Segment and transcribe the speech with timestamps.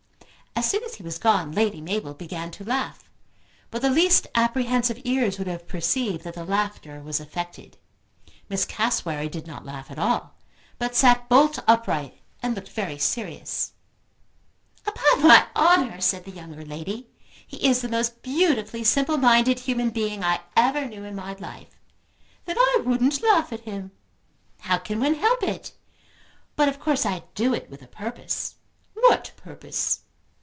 [0.53, 3.09] As soon as he was gone Lady Mabel began to laugh,
[3.71, 7.77] but the least apprehensive ears would have perceived that the laughter was affected.
[8.47, 10.35] Miss Cassewary did not laugh at all,
[10.77, 13.71] but sat bolt upright and looked very serious.
[14.85, 17.07] "Upon my honour," said the younger lady,
[17.47, 21.79] "he is the most beautifully simple minded human being I ever knew in my life."
[22.45, 23.93] "Then I wouldn't laugh at him."
[24.59, 25.71] "How can one help it?
[26.55, 28.55] But of course I do it with a purpose."
[28.93, 30.01] "What purpose?"